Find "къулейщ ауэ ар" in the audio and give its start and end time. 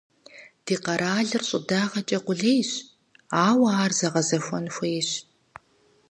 2.25-3.91